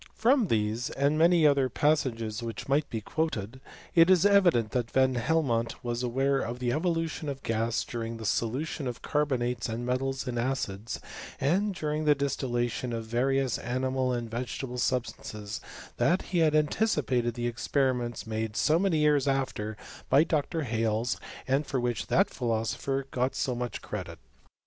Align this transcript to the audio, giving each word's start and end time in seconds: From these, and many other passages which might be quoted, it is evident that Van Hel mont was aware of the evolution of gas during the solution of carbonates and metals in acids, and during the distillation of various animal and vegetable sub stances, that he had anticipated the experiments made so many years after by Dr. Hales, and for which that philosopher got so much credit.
From 0.15 0.47
these, 0.47 0.89
and 0.89 1.15
many 1.15 1.45
other 1.45 1.69
passages 1.69 2.41
which 2.41 2.67
might 2.67 2.89
be 2.89 3.01
quoted, 3.01 3.61
it 3.93 4.09
is 4.09 4.25
evident 4.25 4.71
that 4.71 4.89
Van 4.89 5.13
Hel 5.13 5.43
mont 5.43 5.75
was 5.83 6.01
aware 6.01 6.39
of 6.39 6.57
the 6.57 6.71
evolution 6.71 7.29
of 7.29 7.43
gas 7.43 7.83
during 7.83 8.17
the 8.17 8.25
solution 8.25 8.87
of 8.87 9.03
carbonates 9.03 9.69
and 9.69 9.85
metals 9.85 10.27
in 10.27 10.39
acids, 10.39 10.99
and 11.39 11.75
during 11.75 12.05
the 12.05 12.15
distillation 12.15 12.93
of 12.93 13.05
various 13.05 13.59
animal 13.59 14.11
and 14.11 14.31
vegetable 14.31 14.79
sub 14.79 15.05
stances, 15.05 15.61
that 15.97 16.23
he 16.33 16.39
had 16.39 16.55
anticipated 16.55 17.35
the 17.35 17.45
experiments 17.45 18.25
made 18.25 18.57
so 18.57 18.79
many 18.79 18.97
years 18.97 19.27
after 19.27 19.77
by 20.09 20.23
Dr. 20.23 20.63
Hales, 20.63 21.17
and 21.47 21.67
for 21.67 21.79
which 21.79 22.07
that 22.07 22.31
philosopher 22.31 23.05
got 23.11 23.35
so 23.35 23.53
much 23.53 23.83
credit. 23.83 24.17